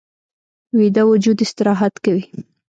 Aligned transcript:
ویده 0.77 1.03
وجود 1.11 1.37
استراحت 1.45 1.93
کوي 2.05 2.23